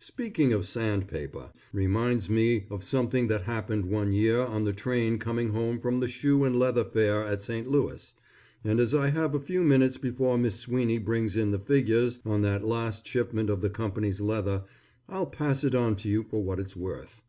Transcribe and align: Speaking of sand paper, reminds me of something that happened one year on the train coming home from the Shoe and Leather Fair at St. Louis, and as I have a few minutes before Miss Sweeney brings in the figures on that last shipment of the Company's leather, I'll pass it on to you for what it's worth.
Speaking 0.00 0.52
of 0.52 0.66
sand 0.66 1.08
paper, 1.08 1.52
reminds 1.72 2.28
me 2.28 2.66
of 2.68 2.84
something 2.84 3.28
that 3.28 3.44
happened 3.44 3.86
one 3.86 4.12
year 4.12 4.40
on 4.42 4.64
the 4.64 4.74
train 4.74 5.18
coming 5.18 5.54
home 5.54 5.80
from 5.80 6.00
the 6.00 6.06
Shoe 6.06 6.44
and 6.44 6.58
Leather 6.58 6.84
Fair 6.84 7.24
at 7.24 7.42
St. 7.42 7.66
Louis, 7.66 8.12
and 8.62 8.78
as 8.78 8.94
I 8.94 9.08
have 9.08 9.34
a 9.34 9.40
few 9.40 9.62
minutes 9.64 9.96
before 9.96 10.36
Miss 10.36 10.56
Sweeney 10.60 10.98
brings 10.98 11.34
in 11.34 11.50
the 11.50 11.58
figures 11.58 12.20
on 12.26 12.42
that 12.42 12.62
last 12.66 13.06
shipment 13.06 13.48
of 13.48 13.62
the 13.62 13.70
Company's 13.70 14.20
leather, 14.20 14.64
I'll 15.08 15.24
pass 15.24 15.64
it 15.64 15.74
on 15.74 15.96
to 15.96 16.10
you 16.10 16.24
for 16.24 16.44
what 16.44 16.60
it's 16.60 16.76
worth. 16.76 17.22